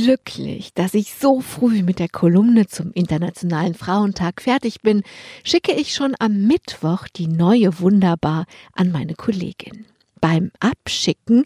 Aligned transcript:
glücklich, 0.00 0.72
dass 0.72 0.94
ich 0.94 1.14
so 1.14 1.40
früh 1.40 1.82
mit 1.82 1.98
der 1.98 2.08
Kolumne 2.08 2.66
zum 2.66 2.90
Internationalen 2.92 3.74
Frauentag 3.74 4.40
fertig 4.40 4.80
bin, 4.80 5.02
schicke 5.44 5.72
ich 5.72 5.94
schon 5.94 6.14
am 6.18 6.46
Mittwoch 6.46 7.06
die 7.08 7.26
neue 7.26 7.80
Wunderbar 7.80 8.46
an 8.72 8.92
meine 8.92 9.14
Kollegin. 9.14 9.84
Beim 10.20 10.52
Abschicken 10.58 11.44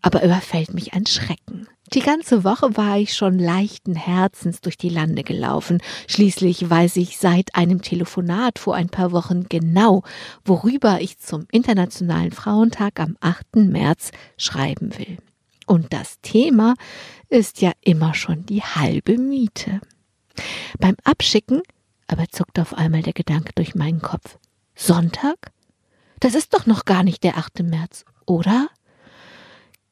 aber 0.00 0.24
überfällt 0.24 0.72
mich 0.72 0.94
ein 0.94 1.04
Schrecken. 1.04 1.68
Die 1.92 2.00
ganze 2.00 2.42
Woche 2.42 2.74
war 2.76 2.96
ich 2.96 3.12
schon 3.12 3.38
leichten 3.38 3.96
Herzens 3.96 4.62
durch 4.62 4.78
die 4.78 4.88
Lande 4.88 5.22
gelaufen. 5.22 5.82
Schließlich 6.06 6.70
weiß 6.70 6.96
ich 6.96 7.18
seit 7.18 7.54
einem 7.54 7.82
Telefonat 7.82 8.58
vor 8.58 8.76
ein 8.76 8.88
paar 8.88 9.12
Wochen 9.12 9.46
genau, 9.48 10.04
worüber 10.44 11.02
ich 11.02 11.18
zum 11.18 11.46
Internationalen 11.50 12.32
Frauentag 12.32 12.98
am 12.98 13.18
8. 13.20 13.56
März 13.56 14.12
schreiben 14.38 14.96
will. 14.96 15.18
Und 15.70 15.92
das 15.92 16.20
Thema 16.20 16.74
ist 17.28 17.60
ja 17.60 17.70
immer 17.80 18.12
schon 18.12 18.44
die 18.44 18.60
halbe 18.60 19.16
Miete. 19.18 19.80
Beim 20.80 20.96
Abschicken 21.04 21.62
aber 22.08 22.26
zuckt 22.28 22.58
auf 22.58 22.74
einmal 22.74 23.02
der 23.02 23.12
Gedanke 23.12 23.52
durch 23.54 23.76
meinen 23.76 24.02
Kopf. 24.02 24.36
Sonntag? 24.74 25.52
Das 26.18 26.34
ist 26.34 26.54
doch 26.54 26.66
noch 26.66 26.86
gar 26.86 27.04
nicht 27.04 27.22
der 27.22 27.38
8. 27.38 27.62
März, 27.62 28.04
oder? 28.26 28.68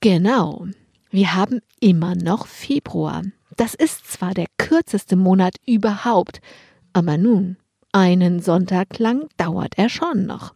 Genau. 0.01 0.66
Wir 1.11 1.37
haben 1.37 1.61
immer 1.79 2.16
noch 2.16 2.49
Februar. 2.49 3.23
Das 3.57 3.77
ist 3.77 4.10
zwar 4.10 4.35
der 4.35 4.49
kürzeste 4.59 5.15
Monat 5.15 5.59
überhaupt, 5.65 6.41
aber 6.93 7.16
nun, 7.19 7.57
einen 7.93 8.43
Sonntag 8.43 8.99
lang 8.99 9.29
dauert 9.37 9.79
er 9.79 9.88
schon 9.88 10.27
noch. 10.27 10.55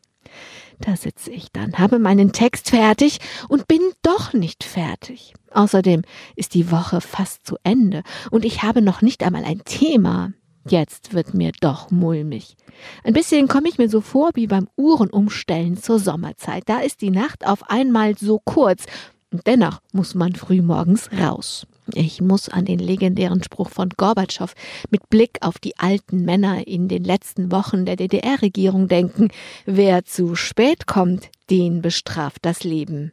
Da 0.81 0.97
sitze 0.97 1.31
ich 1.31 1.53
dann, 1.53 1.79
habe 1.79 1.99
meinen 1.99 2.33
Text 2.33 2.71
fertig 2.71 3.19
und 3.49 3.69
bin 3.69 3.81
doch 4.03 4.33
nicht 4.33 4.65
fertig. 4.65 5.35
Außerdem 5.53 6.03
ist 6.37 6.55
die 6.55 6.71
Woche 6.71 7.01
fast 7.01 7.47
zu 7.47 7.57
Ende 7.63 8.03
und 8.31 8.45
ich 8.45 8.63
habe 8.63 8.83
noch 8.83 9.03
nicht 9.03 9.23
einmal 9.23 9.45
ein 9.45 9.63
Thema. 9.65 10.33
Jetzt 10.69 11.13
wird 11.13 11.35
mir 11.35 11.53
doch 11.61 11.91
mulmig. 11.91 12.57
Ein 13.03 13.15
bisschen 13.15 13.49
komme 13.49 13.69
ich 13.69 13.79
mir 13.79 13.89
so 13.89 14.01
vor 14.01 14.31
wie 14.35 14.47
beim 14.47 14.69
Uhrenumstellen 14.77 15.77
zur 15.77 15.99
Sommerzeit. 15.99 16.65
Da 16.67 16.81
ist 16.81 17.01
die 17.01 17.11
Nacht 17.11 17.47
auf 17.47 17.69
einmal 17.69 18.17
so 18.17 18.41
kurz 18.45 18.85
und 19.33 19.47
dennoch 19.47 19.81
muss 19.93 20.15
man 20.15 20.35
frühmorgens 20.35 21.11
raus. 21.13 21.67
Ich 21.95 22.21
muss 22.21 22.49
an 22.49 22.65
den 22.65 22.79
legendären 22.79 23.43
Spruch 23.43 23.71
von 23.71 23.91
Gorbatschow 23.91 24.55
mit 24.91 25.11
Blick 25.11 25.39
auf 25.41 25.59
die 25.59 25.79
alten 25.79 26.25
Männer 26.25 26.67
in 26.67 26.89
den 26.89 27.03
letzten 27.03 27.51
Wochen 27.51 27.85
der 27.85 27.97
DDR-Regierung 27.97 28.89
denken. 28.89 29.29
Wer 29.67 30.05
zu 30.05 30.35
spät 30.35 30.87
kommt, 30.87 31.31
den 31.51 31.83
bestraft 31.83 32.45
das 32.45 32.63
Leben. 32.63 33.13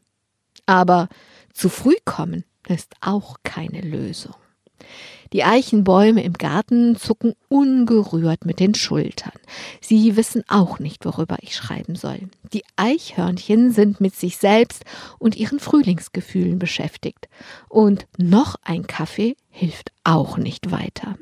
Aber 0.66 1.09
zu 1.53 1.70
früh 1.70 1.95
kommen 2.06 2.44
ist 2.67 2.94
auch 3.02 3.38
keine 3.44 3.81
Lösung. 3.81 4.36
Die 5.31 5.43
Eichenbäume 5.43 6.23
im 6.23 6.33
Garten 6.33 6.95
zucken 6.95 7.33
ungerührt 7.49 8.45
mit 8.45 8.59
den 8.59 8.73
Schultern. 8.73 9.33
Sie 9.79 10.15
wissen 10.15 10.43
auch 10.47 10.79
nicht, 10.79 11.05
worüber 11.05 11.37
ich 11.41 11.55
schreiben 11.55 11.95
soll. 11.95 12.29
Die 12.51 12.63
Eichhörnchen 12.77 13.71
sind 13.71 14.01
mit 14.01 14.15
sich 14.15 14.37
selbst 14.37 14.85
und 15.19 15.35
ihren 15.35 15.59
Frühlingsgefühlen 15.59 16.57
beschäftigt. 16.57 17.29
Und 17.67 18.07
noch 18.17 18.55
ein 18.63 18.87
Kaffee 18.87 19.35
hilft 19.49 19.91
auch 20.03 20.37
nicht 20.37 20.71
weiter. 20.71 21.15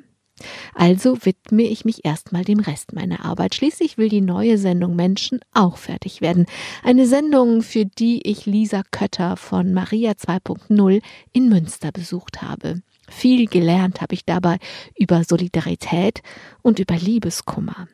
Also 0.74 1.26
widme 1.26 1.64
ich 1.64 1.84
mich 1.84 2.06
erstmal 2.06 2.44
dem 2.44 2.60
Rest 2.60 2.94
meiner 2.94 3.26
Arbeit. 3.26 3.56
Schließlich 3.56 3.98
will 3.98 4.10
die 4.10 4.22
neue 4.22 4.58
Sendung 4.58 4.96
Menschen 4.96 5.40
auch 5.54 5.78
fertig 5.78 6.22
werden. 6.22 6.46
Eine 6.84 7.08
Sendung, 7.08 7.64
für 7.64 7.86
die 7.86 8.22
ich 8.28 8.46
Lisa 8.46 8.84
Kötter 8.92 9.36
von 9.36 9.74
Maria 9.74 10.12
2.0 10.12 11.02
in 11.34 11.50
Münster 11.50 11.92
besucht 11.92 12.42
habe. 12.42 12.82
Viel 13.10 13.48
gelernt 13.48 14.02
habe 14.02 14.14
ich 14.14 14.26
dabei 14.26 14.58
über 14.98 15.24
Solidarität 15.24 16.22
und 16.62 16.80
über 16.80 16.96
Liebeskummer. 16.96 17.88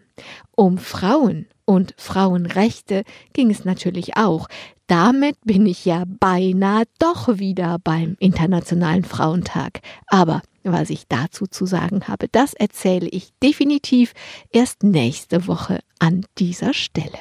Um 0.56 0.78
Frauen 0.78 1.48
und 1.66 1.94
Frauenrechte 1.98 3.04
ging 3.34 3.50
es 3.50 3.66
natürlich 3.66 4.18
auch. 4.18 4.48
Damit 4.88 5.38
bin 5.44 5.66
ich 5.66 5.86
ja 5.86 6.04
beinahe 6.06 6.84
doch 7.00 7.40
wieder 7.40 7.78
beim 7.84 8.16
Internationalen 8.20 9.04
Frauentag. 9.06 9.80
Aber 10.08 10.42
was 10.64 10.90
ich 10.90 11.08
dazu 11.08 11.46
zu 11.48 11.66
sagen 11.66 12.08
habe, 12.08 12.28
das 12.32 12.54
erzähle 12.54 13.08
ich 13.10 13.30
definitiv 13.42 14.14
erst 14.52 14.84
nächste 14.84 15.48
Woche 15.48 15.80
an 16.00 16.26
dieser 16.38 16.74
Stelle. 16.74 17.20